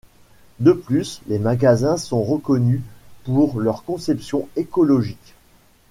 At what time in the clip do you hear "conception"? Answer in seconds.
3.83-4.47